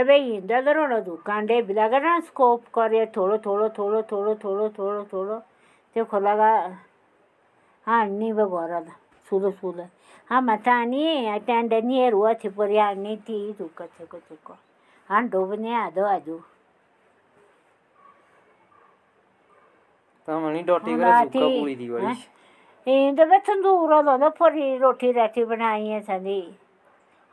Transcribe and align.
सभी 0.00 0.16
इंदरों 0.36 1.04
दुकाने 1.04 1.62
बिलगना 1.62 2.20
स्कोप 2.20 2.64
कर 2.74 3.06
थोड़ो 3.16 3.38
थोड़ो 3.38 3.68
थोड़ो 3.68 4.02
थोड़ो 4.02 4.34
थोड़ो 4.34 4.68
थोड़ो 4.68 5.04
थोड़ो 5.12 5.38
तो 5.96 6.04
खोला 6.04 6.34
हाँ 7.86 8.06
घर 8.06 8.84
सूल 9.30 9.52
सूल 9.52 9.84
हाँ 10.30 10.42
मत 10.42 10.68
आनी 10.68 11.26
अटैंड 11.26 11.72
रुआ 12.10 12.32
छिपोरी 12.32 12.76
आनी 12.76 13.16
थी 13.16 13.52
दुख 13.52 13.82
छिको 13.82 14.18
छिको 14.18 14.56
हाँ 15.08 15.28
डोबने 15.28 15.74
आदो 15.74 16.04
आजू। 16.04 16.40
हाँ, 20.28 20.40
हाँ। 22.04 22.14
रोटी 24.78 25.12
रोटी 25.12 25.44
बनाई 25.44 25.86
है 25.86 26.00
सदी 26.00 26.59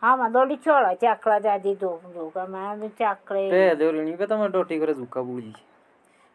আমার 0.02 0.30
দড়ি 0.32 0.58
চড়া 0.66 0.92
চাকরা 1.02 1.38
দাদি 1.40 1.74
দোকা 1.82 2.44
মানে 2.48 2.88
চাকরে 3.00 3.44
পেদে 3.54 3.84
ওরি 3.88 4.00
নি 4.02 4.14
পেতা 4.20 4.34
আমার 4.38 4.50
ডটি 4.56 4.76
করে 4.82 4.94
জুকা 5.00 5.22
বুড়ি 5.28 5.54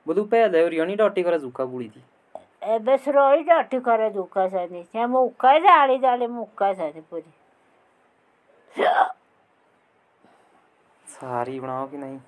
બધું 0.07 0.27
પેદે 0.29 0.59
ওরি 0.67 0.77
নি 0.85 0.95
ডটি 1.03 1.21
করে 1.27 1.39
জুকা 1.45 1.65
বুড়ি 1.67 1.89
দি 1.89 2.03
এবে 2.67 2.95
সরই 3.05 3.43
ডটি 3.51 3.79
করে 3.81 4.09
জুকা 4.17 4.45
সানি 4.49 4.81
সে 4.91 5.03
মুকা 5.09 5.53
জালি 5.61 5.97
জালি 5.99 6.27
মুকা 6.31 6.69
সানি 6.75 7.01
পুরি 7.11 7.33
સારી 11.07 11.59
બનાવો 11.61 11.87
કે 11.87 11.97
નહીં 11.99 12.21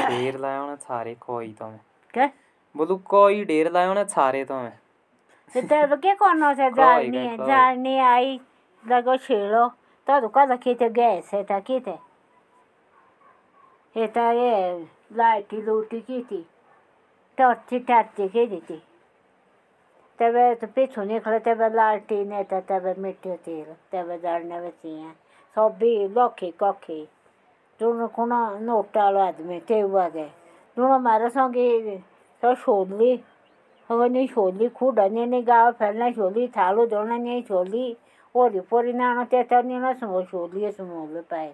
ઢેર 0.00 0.34
લાયો 0.38 0.64
ને 0.66 0.76
સારે 0.80 1.12
કોઈ 1.20 1.52
તમે 1.54 1.78
કે 2.14 2.24
બોલું 2.74 2.98
કોઈ 3.08 3.40
ઢેર 3.44 3.68
લાયો 3.70 3.94
ને 3.94 4.04
સારે 4.08 4.42
તમે 4.46 4.72
તે 5.52 5.98
કે 6.02 6.12
કોનો 6.16 6.48
છે 6.54 6.68
જાળની 6.72 7.30
જાળની 7.44 8.00
આઈ 8.06 8.34
લગો 8.84 9.14
છેડો 9.20 9.64
Todo 10.06 10.30
cosa 10.30 10.58
que 10.58 10.74
te 10.74 10.90
gets, 10.90 11.32
eta 11.34 11.60
kite. 11.60 11.98
Eta 13.96 14.32
e, 14.32 14.88
laiti 15.10 15.62
luti 15.62 16.02
kiti. 16.02 16.46
Torti 17.38 17.80
tarti 17.80 18.28
kiti. 18.28 18.82
तब 20.18 20.34
तो 20.60 20.66
पिछू 20.74 21.02
निकले 21.02 21.38
तब 21.42 21.62
लालटीन 21.74 22.32
है 22.32 22.42
तब 22.50 22.84
मिट्टी 22.98 23.36
तेल 23.44 23.64
तब 23.92 24.10
दड़ने 24.22 24.60
बची 24.60 24.90
हैं 24.90 25.12
सभी 25.56 25.92
लौखी 26.14 26.50
कौखी 26.60 27.00
दोनों 27.80 28.08
को 28.14 28.26
नोट 28.26 28.96
वालो 28.96 29.20
आदमी 29.20 29.58
तेवा 29.68 30.08
गए 30.08 30.30
दोनों 30.76 30.98
मारे 31.06 31.28
संगे 31.34 31.96
तो 32.42 32.54
छोली 32.54 33.12
हवा 33.90 34.06
नहीं 34.06 34.28
छोली 34.28 34.68
खूडा 34.78 35.06
नहीं 35.08 35.42
गाँव 35.46 35.72
फैलना 35.82 36.10
छोली 36.12 36.46
थालो 36.56 36.86
दोनों 36.94 37.18
नहीं 37.18 37.42
छोली 37.50 37.84
वरिपरि 38.34 38.92
नाणो 38.92 39.24
त्यता 39.30 39.60
नि 39.62 39.94
समो 40.00 40.22
छोली 40.30 40.70
समोल 40.72 41.20
पाए 41.30 41.52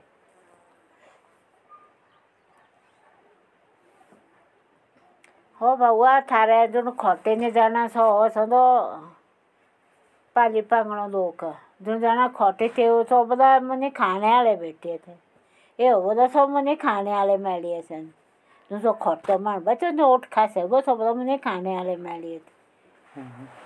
हो 5.60 5.74
बाबा 5.76 6.20
थारे 6.30 6.66
जुन 6.72 6.90
खटेने 7.00 7.50
जाना 7.52 7.86
छ 7.88 8.04
सदो 8.34 8.62
पाली 10.36 10.60
पांगण 10.70 11.10
लोक 11.12 11.44
जुन 11.84 12.00
जाना 12.00 12.28
खटे 12.38 12.68
त्यो 12.76 13.02
सबदा 13.10 13.48
मने 13.60 13.90
खाने 13.92 14.30
वाले 14.30 14.56
भेटे 14.56 14.96
थे 15.06 15.18
ए 15.78 15.88
हो 15.88 16.14
त 16.14 16.30
सब 16.32 16.48
मने 16.56 16.74
खाने 16.80 17.12
वाले 17.12 17.36
मिलिए 17.44 17.80
सन 17.82 18.10
जुन 18.70 18.92
खट्ट 19.04 19.30
मार 19.46 19.58
बच्चो 19.68 19.90
नोट 20.00 20.24
खासे 20.32 20.66
गो 20.68 20.80
सबदा 20.88 21.12
मने 21.14 21.36
खाने 21.44 21.76
वाले 21.76 21.96
मिलिए 22.08 22.38
थे 22.38 23.59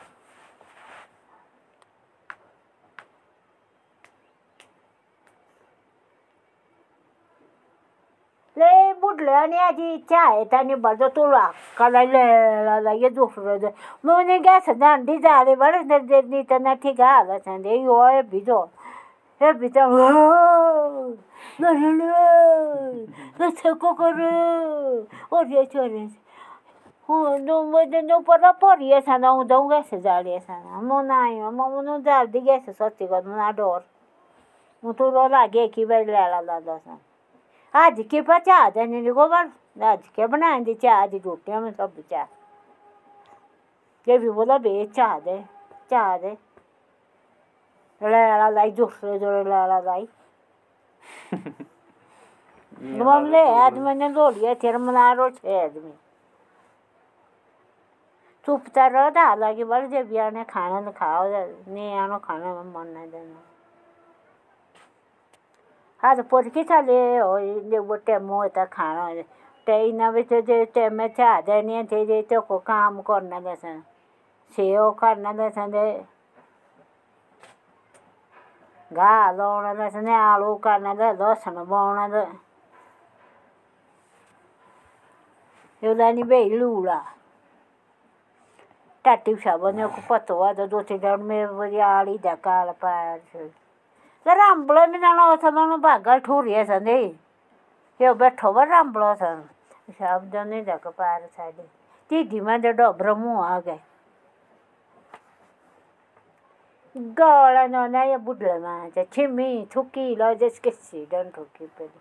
ले 9.25 9.31
बुडले 9.31 9.33
आणि 9.33 9.57
आजी 9.59 9.93
इच्छा 9.95 10.21
आहे 10.21 10.45
त्याने 10.51 10.75
बरं 10.75 11.09
तुला 11.17 11.47
करायला 11.79 12.81
लगे 12.81 13.09
दुसरं 13.09 13.69
मग 14.05 14.31
गॅस 14.45 14.69
दांडी 14.71 15.19
झाले 15.19 15.55
बरं 15.55 16.43
त्यांना 16.43 16.75
ठीक 16.83 17.01
आला 17.01 17.39
सांगे 17.39 17.77
यो 17.77 18.03
हे 18.05 18.21
भिजो 18.31 18.61
हे 19.41 19.53
भिजो 19.53 19.87
कर 23.83 24.21
ओरे 25.33 25.65
चोरे 25.65 26.07
हो 27.09 27.37
नो 27.39 27.63
नो 28.03 28.19
पर 28.29 28.51
परी 28.63 29.01
साना 29.01 29.29
हुँदौ 29.29 29.63
गएछ 29.69 29.95
जाडी 29.95 30.39
साना 30.39 30.81
म 30.81 31.01
नआयो 31.07 31.51
म 31.51 31.61
उनीहरू 31.79 32.01
जाल्दी 32.03 32.41
गएछ 32.41 32.71
सच्ची 32.71 33.07
गर्नु 33.07 33.37
न 33.37 33.51
डर 33.57 33.81
म 34.83 34.93
तुरो 34.93 35.27
लागे 35.29 35.67
कि 35.69 35.85
बारी 35.85 36.05
ल्याला 36.05 36.41
लादा 36.43 36.79
आज 37.75 37.97
के 38.11 38.21
बचा 38.23 38.59
देने 38.71 39.03
गोबर 39.13 39.51
आज 39.85 40.03
के 40.17 40.27
बना 40.27 40.59
दीचे 40.65 40.89
आज 40.89 41.15
रोटियाँ 41.25 41.61
में 41.61 41.71
सब 41.73 41.93
बचा 41.99 42.23
के 44.07 44.19
भी 44.19 44.31
बोला 44.31 44.59
बे 44.59 44.75
चाह 44.97 45.19
दे 45.21 45.39
चाह 45.91 46.17
दे 46.19 46.31
लड़ा 48.01 48.49
लाई 48.51 48.71
ज़ोर 48.79 49.19
ज़ोर 49.19 49.41
लड़ा 49.49 49.79
लाई 49.81 50.07
मामले 53.03 53.43
आदमी 53.65 53.95
ने 53.95 54.09
लोलिया 54.09 54.55
थेर 54.55 54.61
तेरे 54.61 54.79
मनारो 54.79 55.29
छे 55.31 55.63
आदमी 55.65 55.93
चुपता 58.47 58.87
रहो 58.87 59.11
था 59.17 59.23
हालाँकि 59.27 59.65
बल 59.65 59.87
जब 59.89 60.13
यार 60.13 60.33
ने 60.33 60.45
खाना 60.45 60.81
न 60.81 60.91
खाओ 60.93 61.27
नहीं 61.29 61.95
आनो 61.99 62.19
खाना 62.29 62.55
मन 62.63 62.87
नहीं 62.87 63.11
देना 63.11 63.54
आज 66.05 66.21
पोरकी 66.31 66.63
जाली 66.69 66.93
हय 66.93 67.45
लेगवट 67.71 68.05
टेमो 68.07 68.41
वयता 68.41 68.65
खाण 68.73 69.21
ते 69.67 69.75
इना 69.89 70.11
भितर 70.13 70.65
टेमे 70.75 71.07
आदानी 71.25 71.83
थे 71.93 72.21
तेको 72.29 72.59
काम 72.69 73.01
करना 73.09 73.55
सन 73.55 73.81
सेव 74.59 74.91
करना 75.01 75.49
सन 75.49 75.71
ते 75.73 75.87
घाह 78.91 79.31
लाना 79.33 79.89
सन 79.91 80.09
आलू 80.19 80.55
करना 80.67 80.93
लहसुन 81.01 81.65
बोना 81.73 82.07
लानी 85.83 86.23
भाई 86.23 86.49
लूड़ा 86.51 87.01
टाटी 89.05 89.35
फिशा 89.35 89.57
बने 89.57 89.87
पतो 90.09 90.43
है 90.45 90.67
दो 90.69 90.81
तीन 90.83 90.99
दिन 90.99 91.21
में 91.29 91.81
आड़ी 91.83 92.19
देखा 92.21 92.63
पाया 92.73 93.17
पार 94.27 94.37
रामबलो 94.37 94.87
बी 94.93 94.99
जाणो 94.99 95.31
वचोन 95.31 95.81
बागा 95.81 96.17
ठुरये 96.27 96.65
संदे 96.65 96.99
ह्यो 98.01 98.13
बेठो 98.21 98.53
बरो 98.53 98.71
रामबलो 98.71 99.15
सन 99.23 99.43
शब्द 99.99 100.37
न्ही 100.37 100.63
जाका 100.65 100.91
पार 100.91 101.27
साडी 101.37 101.67
ती 102.11 102.23
दे 102.63 102.73
डोब्रो 102.73 103.15
मुआ 103.15 103.59
गे 103.67 103.77
गळा 106.97 107.67
नो, 107.67 107.87
ना, 107.87 108.03
ये 108.05 108.17
बुडले 108.25 108.59
माचे 108.59 109.05
छिमी 109.13 109.67
थुकी 109.75 110.15
लो 110.19 110.33
जस 110.41 110.59
के 110.65 110.71
सीडन 110.71 111.31
ठुकी 111.35 111.67
पेली 111.67 112.01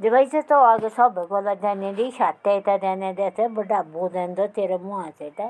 जबाइसे 0.00 0.40
तो 0.50 0.60
आगे 0.60 0.88
सब 0.92 1.18
गोला 1.30 1.54
जाने 1.64 1.92
दी 1.94 2.10
छाते 2.18 2.58
ता 2.66 2.76
जाने 2.84 3.12
देते 3.18 3.48
बड़ा 3.56 3.82
बोदन 3.90 4.34
दो 4.34 4.46
तेरे 4.54 4.78
मुआ 4.84 5.08
से 5.18 5.30
ता 5.38 5.46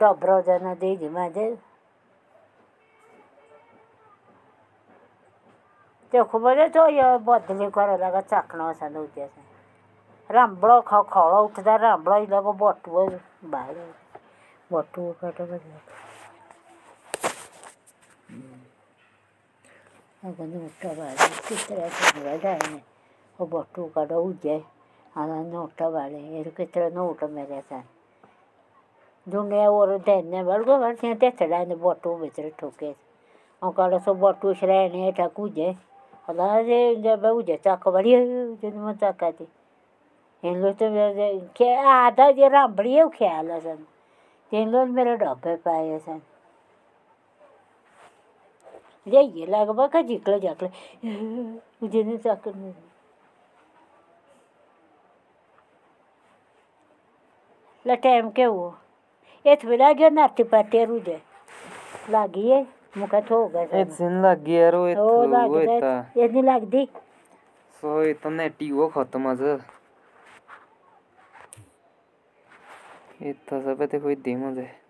डोब्रो 0.00 0.40
जन 0.48 0.74
दे 0.80 0.94
दे। 1.36 1.46
देखो 6.12 6.38
बोले 6.38 6.68
तो 6.68 6.86
बदली 7.18 7.70
कर 7.70 7.98
लगा 8.00 8.20
चाकना 8.20 8.72
सा 8.72 8.88
दूते 8.88 9.26
से 9.26 9.42
रामबड़ो 10.30 10.80
खा 10.80 11.02
खा 11.12 11.22
उठदा 11.40 11.76
रामबड़ो 11.76 12.20
ही 12.20 12.26
लगो 12.26 12.52
बटू 12.60 13.08
बाहर 13.50 13.74
बटू 14.70 15.14
काट 15.20 15.40
के 15.40 15.58
अगर 20.22 20.46
जाए 22.42 22.58
बटू 23.40 23.84
काट 23.94 24.12
उठे 24.12 24.62
आना 25.16 25.42
मेरे 27.28 27.62
दुनिया 29.26 29.70
और 29.70 29.98
दिन 29.98 30.28
ने 30.28 30.42
बल 30.44 30.64
बटू 30.64 32.16
बिचरे 32.16 32.52
ठोके। 32.58 32.94
और 33.62 33.72
कल 33.72 33.98
सो 33.98 34.14
बटू 34.14 34.54
शरण 34.54 35.10
ठकू 35.18 35.48
होला 36.28 36.60
जे 36.62 36.78
जब 37.02 37.24
उजे 37.26 37.56
चक 37.66 37.88
बड़ी 37.94 38.12
जन 38.62 38.72
म 38.76 38.92
चकाती 39.02 39.46
इन 40.42 40.60
लो 40.62 40.72
तो 40.80 40.86
के 41.58 41.74
आधा 41.92 42.30
जे 42.38 42.48
रामबड़ी 42.48 43.00
ख्याल 43.18 43.58
सन 43.60 43.84
मेरे 44.94 45.16
डब्बे 45.16 45.54
पाए 45.64 45.98
सन 45.98 46.20
लगभग 49.06 49.90
का 49.92 50.00
जिकले 50.02 50.38
जाकले 50.40 50.68
टाइम 57.84 58.30
के 58.36 58.46
वो 58.46 58.74
ये 59.44 59.56
तो 59.56 59.76
लगे 59.76 60.10
नाती 60.10 60.42
पाटे 60.52 60.84
रुदे 60.84 61.20
लागी 62.10 62.64
ಮುಖ 62.94 63.14
ಹೋಗ 63.28 63.54
એ 63.72 63.80
સિંલા 63.90 64.36
ગેરો 64.40 64.82
એ 64.88 64.94
હોય 64.94 65.78
તા 65.80 66.00
ಎದ್ನಿ 66.16 66.42
લાગદી 66.42 66.86
સોય 67.82 68.14
તને 68.16 68.46
ટીવો 68.50 68.84
ખતમ 68.90 69.26
જ 69.34 69.42
એ 73.22 73.34
તો 73.46 73.54
સબતે 73.64 73.96
કોઈ 73.98 74.18
ધીમ 74.24 74.42
જ 74.50 74.58
હે 74.60 74.83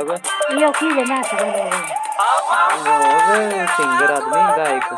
लगा। 0.00 0.16
यो 0.60 0.68
की 0.78 0.86
ले 0.96 1.02
नाच 1.04 1.32
ले 1.34 1.48
ले 1.54 1.64
ओवे 2.92 3.40
सिंगर 3.76 4.12
आदमी 4.12 4.42
गायक। 4.58 4.88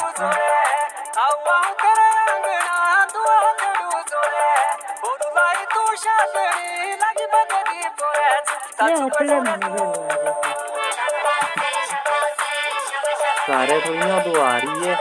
सारे 13.47 13.79
थोड़ी 13.81 13.99
ना 13.99 14.19
दुआरी 14.25 14.69
है। 14.83 14.95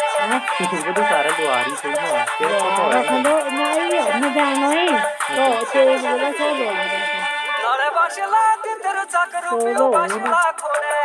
वो 0.71 0.92
तो 0.94 1.03
सारे 1.09 1.31
दुआरी 1.38 1.74
थोड़ी 1.81 1.94
ना 1.94 2.07
क्या 2.38 3.01
पता 3.09 3.13
है 3.13 3.51
ना 3.57 3.65
ये 3.94 4.01
ना 4.19 4.30
जानो 4.36 4.69
ही। 4.71 4.88
तो 5.31 5.45
तेरे 5.74 5.95
बोला 5.98 6.31
सो 6.31 6.48
दुआरी 6.57 7.20
नाले 7.63 7.89
बाशला 7.97 8.43
ते 8.63 8.73
तेरो 8.83 9.03
चाकर 9.13 9.45
पियो 9.63 9.85
बाशला 9.95 10.41
खोरे 10.61 10.95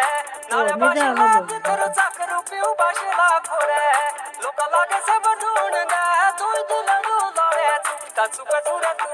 नाले 0.53 0.75
बाशला 0.83 1.29
ते 1.51 1.59
तेरो 1.67 1.89
चाकर 1.99 2.33
पियो 2.51 2.71
बाशला 2.81 3.29
खोरे 3.49 3.85
लोका 4.45 4.67
लागे 4.75 4.99
से 5.09 5.17
बनून 5.27 5.77
दा 5.93 6.03
तू 6.41 6.49
दिलनो 6.71 7.19
लारे 7.39 7.69
चुकता 7.89 8.27
चुका 8.37 8.61
चुरा 8.69 8.93
तू 9.03 9.11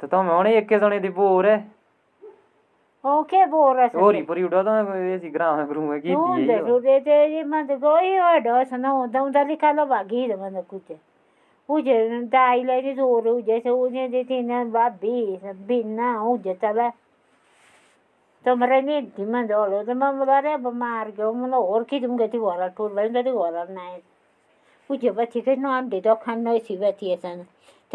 तो 0.00 0.06
तुम 0.06 0.26
होने 0.26 0.56
एक 0.58 0.72
जने 0.80 0.98
दी 1.00 1.08
बोर 1.16 1.46
है 1.46 1.56
ओके 3.04 3.44
बोर 3.46 3.80
है 3.80 3.88
और 3.88 4.22
पूरी 4.24 4.42
उड़ा 4.42 4.62
तो 4.62 4.94
ऐसी 5.14 5.28
ग्राम 5.30 5.62
ग्रुप 5.66 5.84
में 5.84 6.00
की 6.00 6.08
दी 6.08 6.52
है 6.52 6.58
तो 6.66 6.78
दे 6.80 6.98
दे 7.00 7.24
ये 7.34 7.42
मैं 7.44 7.66
तो 7.66 7.76
कोई 7.78 8.16
और 8.18 8.38
डर 8.40 8.64
सना 8.64 8.88
हूँ 8.90 9.08
दम 9.10 9.30
दली 9.32 9.56
खा 9.56 9.72
लो 9.72 9.84
बाकी 9.86 10.26
तो 10.28 10.36
मैं 10.42 10.62
कुछ। 10.62 10.92
उजे 11.68 11.94
दाई 12.32 12.62
ले 12.64 12.80
दी 12.82 12.92
ज़ोर 12.94 13.28
उजे 13.28 13.58
से 13.60 13.70
उजे 13.70 14.08
दे 14.08 14.22
तीन 14.24 14.70
भाभी 14.72 15.38
बिना 15.66 16.20
उजे 16.22 16.54
चले 16.62 16.88
तो 18.44 18.54
मरे 18.56 18.80
नहीं 18.82 19.02
थी 19.18 19.24
मैं 19.24 19.46
तो 19.48 19.64
लो 19.66 19.82
तो 19.82 19.94
मैं 19.94 20.18
बोला 20.18 20.38
रे 20.38 20.56
बीमार 20.58 21.10
गया 21.10 21.30
मैं 21.32 21.58
और 21.58 21.84
की 21.84 22.00
तुम 22.00 22.16
कहती 22.18 22.38
हो 22.38 22.54
रहा 22.54 22.66
टूर 22.76 22.94
लाइन 22.94 23.12
तो 23.14 23.22
दिखा 23.22 23.48
रहा 23.48 25.12
बच्चे 25.12 25.40
के 25.40 25.56
नाम 25.56 25.88
दे 25.88 26.00
दो 26.00 26.14
खाना 26.14 26.52
ऐसी 26.52 26.76
बच्चे 26.78 27.16
सन। 27.16 27.44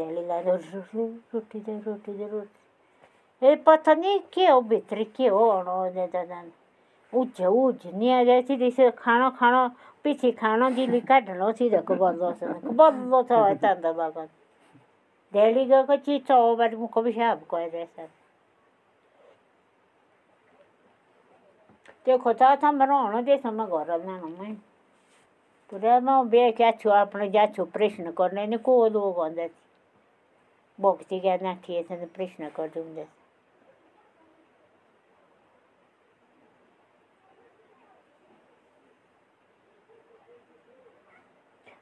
पहली 0.00 0.22
रोटी 1.32 1.60
दे 1.60 1.78
रोटी 1.86 2.12
दे, 2.12 2.26
रोटी 2.26 3.46
ये 3.46 3.54
पता 3.66 3.94
नहीं 3.94 4.18
क्यों 4.32 4.62
भीतर 4.68 5.02
क्यों 5.16 5.44
आणो 5.52 5.76
उज 7.12 7.40
उज 7.42 7.86
नहीं 7.86 8.10
आ 8.12 8.22
जाए 8.24 8.42
थी 8.48 8.54
इसे 8.66 8.90
खानो 8.98 9.30
खानो, 9.38 9.62
पछि 10.04 10.30
खानो 10.32 10.70
दिली 10.70 11.00
काट्नु 11.02 11.52
सिधको 11.52 11.94
बल्लो 11.94 12.30
बल्लो 12.80 13.22
छ 13.22 13.30
है 13.32 13.54
चान्द 13.58 13.86
बगान 13.86 14.28
डेली 15.34 15.64
गएको 15.64 15.96
चिज 16.06 16.30
बारी 16.58 16.76
घर 23.66 23.90
नामै 24.06 24.52
पुरा 25.72 25.94
म। 26.00 26.28
बेख्या 26.30 26.70
छु 26.80 26.88
आफ्नो 26.90 27.26
जा 27.34 27.44
छु 27.56 27.64
प्रश्न 27.74 28.04
भोगते 30.80 31.18
गया 31.18 31.36
नाठी 31.42 31.76
असं 31.78 32.06
प्रश्न 32.14 32.48
कर 32.56 32.68
तुम्हें 32.74 33.06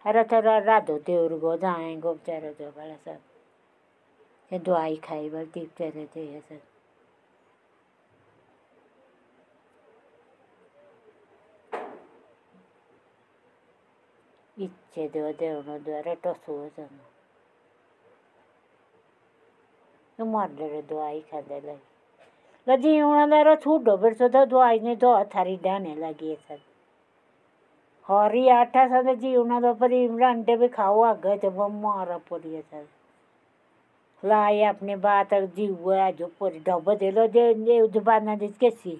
रथ 0.04 0.32
राधो 0.44 0.98
देवर 1.06 1.32
गो 1.38 1.56
जाए 1.56 1.94
गो 2.02 2.12
बेचारो 2.14 2.52
जो 2.58 2.70
बल 2.76 2.90
आसा 2.90 3.14
ते 4.50 4.58
दुआई 4.60 4.96
खाई 5.04 5.28
बल 5.30 5.46
ती 5.54 5.60
बेचारे 5.60 6.04
ते 6.14 6.26
आसा 6.38 6.58
इच्छे 14.56 15.08
देव 15.08 15.30
देवण 15.40 15.82
दुआरे 15.84 16.14
टसू 16.24 16.56
आसा 16.66 16.82
ना 16.82 17.17
ಮಾಡ್ದಳು 20.18 20.80
ದ್ವಾಯಿ 20.90 21.20
ಖಾದಲ 21.30 21.68
ಲಜಿ 22.66 22.92
ಇವಣದಾರ 22.94 23.48
ಸೂಡೋ 23.64 23.92
ಬಿಡ್ಸೋದ 24.02 24.38
ದ್ವಾಯಿನೇ 24.52 24.94
ದೋ 25.04 25.12
ಥಾರಿ 25.34 25.56
ಡಾನೆ 25.66 25.94
ಲಗಿ 26.04 26.32
ಸದ 26.46 26.62
हरी 28.06 28.42
आठा 28.50 28.86
साधे 28.88 29.14
जीवना 29.16 29.72
परी 29.74 29.96
इमरान 30.04 30.42
टे 30.42 30.54
भी 30.56 30.68
खाओ 30.68 31.00
आगे 31.04 31.36
तो 31.38 31.48
वो 31.50 31.66
मारा 31.70 32.16
पड़ी 32.30 32.54
है 32.54 32.60
सर 32.62 32.84
लाई 34.22 34.62
अपने 34.64 34.96
बात 34.98 35.34
जीव 35.56 35.92
जो 36.18 36.26
पूरी 36.38 36.58
डब 36.60 36.92
दे 37.00 37.10
लो 37.10 37.26
जे 37.28 37.42
जे 37.56 37.80
उजबाना 37.80 38.34
जिसके 38.36 38.70
सी 38.72 38.94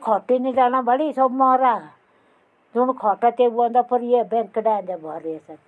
खोटे 0.00 0.38
नहीं 0.38 0.54
जाना 0.54 0.82
बड़ी 0.82 1.12
सब 1.12 1.36
मारा 1.36 1.74
जो 2.74 2.92
खोटा 2.94 3.30
ते 3.32 3.46
वो 3.50 3.68
पर 3.84 4.02
ये 4.06 4.22
बैंक 4.26 4.58
डाल 4.60 4.82
दे 4.86 4.96
भरे 4.98 5.38
सर 5.38 5.58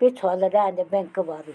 पिछोल 0.00 0.48
डाल 0.50 0.72
दे 0.72 0.84
बैंक 0.90 1.20
भरे 1.22 1.54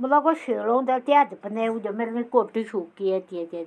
무라고 0.00 0.32
मेरे 1.90 2.10
ने 2.10 2.22
कोटी 2.24 2.64
सूकी 2.64 3.10
है 3.10 3.20
ती 3.20 3.34
줄게 3.34 3.46
뒤에 3.46 3.46
뒤에 3.46 3.64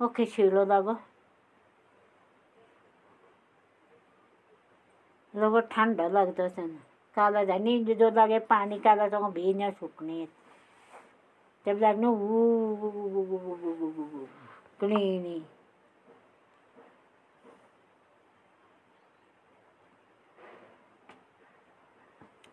오케이 0.00 0.48
वो 0.48 0.96
लोग 5.34 5.58
ठंड 5.68 6.00
लगता 6.12 6.48
सन 6.48 6.68
काला 7.16 7.44
धनी 7.44 7.78
जो 7.84 8.10
लगे 8.10 8.38
पानी 8.48 8.78
काला 8.78 9.08
तो 9.08 9.28
भी 9.28 9.52
सुकनी 9.52 9.70
सूखने 9.70 10.26
तब 11.66 11.78
लगने 11.78 12.08
क्लीनी 14.80 15.42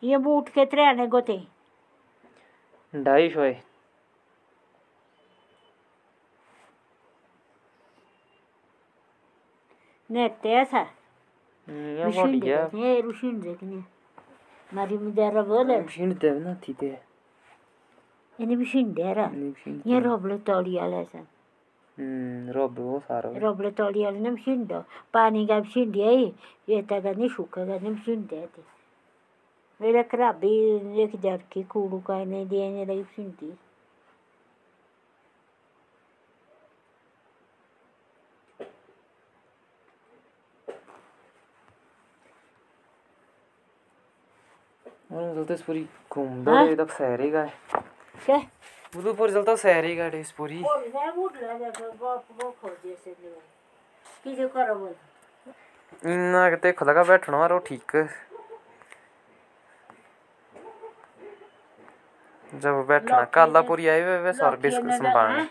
ये 0.04 0.18
बूट 0.18 0.50
कितने 0.50 0.86
आने 0.90 1.08
को 1.08 1.22
थे? 1.22 1.38
ढाई 2.94 3.30
सौ 3.30 3.52
नेते 10.10 10.50
ऐसा 10.50 10.82
रुशीन 11.68 12.40
देखने 12.40 13.00
रुशीन 13.02 13.40
देखने। 13.42 13.84
मारी 14.70 14.98
मिदारा 14.98 15.42
बोले। 15.44 15.80
रुशीन 15.82 16.14
देखना 16.14 16.54
तो 16.54 16.62
थी 16.68 16.74
तो 16.74 16.80
ते 16.80 16.88
ये 16.88 18.46
तो 18.46 18.56
रुशीन 18.60 18.94
देरा 18.94 19.30
ये 19.88 20.00
रोबले 20.00 20.38
तोड़िया 20.48 20.88
लेसन 20.88 21.28
roble 22.00 22.12
toli 22.12 22.46
ala 22.46 22.50
sen 22.50 22.50
हम्म 22.50 22.52
रोब 22.52 22.80
वो 22.80 23.00
सारा 23.00 23.30
roble 23.42 23.78
toli 23.78 24.06
ala 24.06 24.20
ne 24.20 24.36
bir 24.36 24.70
do 24.70 24.84
pani 25.14 25.46
ga 25.46 25.64
bir 25.64 25.70
şey 25.70 25.94
diye 25.94 26.32
ye 26.68 26.88
ta 26.88 27.00
ga 27.00 27.12
ne 27.18 27.30
shuka 27.30 27.66
ga 27.66 27.74
ne 27.74 27.90
bir 27.90 28.02
şey 28.02 28.16
de 28.16 28.48
te 28.48 28.62
Böyle 29.82 30.08
krabi 30.08 30.82
ne 30.98 31.12
kadar 31.12 31.40
ki 31.50 31.68
kuru 31.68 32.04
kayne 32.04 32.50
diye 32.50 32.88
Udaipur 48.94 49.32
चलता 49.32 49.56
शहरी 49.56 49.96
गाड़ी 49.96 50.20
इस 50.20 50.32
पूरी। 50.38 50.62
और 50.64 50.80
मैं 50.96 51.12
मूड 51.16 51.36
लगा 56.84 57.04
बैठना 57.04 57.38
और 57.38 57.60
ठीक। 57.68 57.92
जब 62.54 62.86
बैठना 62.88 63.24
काला 63.34 63.62
आई 63.88 64.02
वे 64.02 64.18
वे 64.20 64.34
सर 64.34 64.56
बिस्कुट 64.58 64.92
संभालने। 64.92 65.48